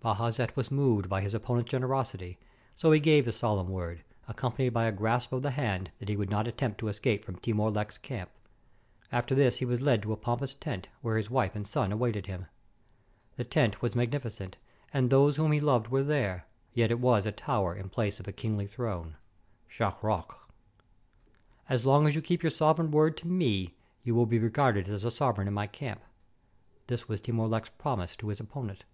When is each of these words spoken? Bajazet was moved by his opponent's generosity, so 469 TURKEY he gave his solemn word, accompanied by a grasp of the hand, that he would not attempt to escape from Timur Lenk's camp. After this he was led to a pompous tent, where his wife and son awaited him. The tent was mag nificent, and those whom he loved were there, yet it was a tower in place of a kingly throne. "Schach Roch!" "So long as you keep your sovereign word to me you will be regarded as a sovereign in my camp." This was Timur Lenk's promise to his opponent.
Bajazet 0.00 0.54
was 0.54 0.70
moved 0.70 1.08
by 1.08 1.22
his 1.22 1.34
opponent's 1.34 1.72
generosity, 1.72 2.38
so 2.76 2.90
469 2.90 2.92
TURKEY 2.92 2.94
he 2.94 3.00
gave 3.16 3.26
his 3.26 3.36
solemn 3.36 3.68
word, 3.68 4.04
accompanied 4.28 4.68
by 4.68 4.84
a 4.84 4.92
grasp 4.92 5.32
of 5.32 5.42
the 5.42 5.50
hand, 5.50 5.90
that 5.98 6.08
he 6.08 6.16
would 6.16 6.30
not 6.30 6.46
attempt 6.46 6.78
to 6.78 6.86
escape 6.86 7.24
from 7.24 7.34
Timur 7.34 7.68
Lenk's 7.68 7.98
camp. 7.98 8.30
After 9.10 9.34
this 9.34 9.56
he 9.56 9.64
was 9.64 9.80
led 9.80 10.02
to 10.02 10.12
a 10.12 10.16
pompous 10.16 10.54
tent, 10.54 10.86
where 11.00 11.16
his 11.16 11.30
wife 11.30 11.56
and 11.56 11.66
son 11.66 11.90
awaited 11.90 12.26
him. 12.28 12.46
The 13.34 13.42
tent 13.42 13.82
was 13.82 13.96
mag 13.96 14.12
nificent, 14.12 14.54
and 14.92 15.10
those 15.10 15.34
whom 15.36 15.50
he 15.50 15.58
loved 15.58 15.88
were 15.88 16.04
there, 16.04 16.46
yet 16.72 16.92
it 16.92 17.00
was 17.00 17.26
a 17.26 17.32
tower 17.32 17.74
in 17.74 17.88
place 17.88 18.20
of 18.20 18.28
a 18.28 18.32
kingly 18.32 18.68
throne. 18.68 19.16
"Schach 19.66 20.00
Roch!" 20.00 20.48
"So 21.68 21.76
long 21.78 22.06
as 22.06 22.14
you 22.14 22.22
keep 22.22 22.44
your 22.44 22.52
sovereign 22.52 22.92
word 22.92 23.16
to 23.16 23.26
me 23.26 23.74
you 24.04 24.14
will 24.14 24.26
be 24.26 24.38
regarded 24.38 24.88
as 24.88 25.02
a 25.02 25.10
sovereign 25.10 25.48
in 25.48 25.54
my 25.54 25.66
camp." 25.66 26.02
This 26.86 27.08
was 27.08 27.18
Timur 27.18 27.48
Lenk's 27.48 27.70
promise 27.70 28.14
to 28.14 28.28
his 28.28 28.38
opponent. 28.38 28.84